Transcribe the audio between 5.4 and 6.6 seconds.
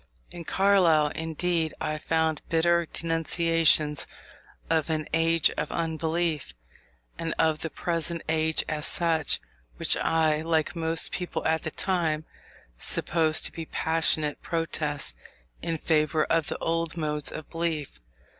of unbelief,"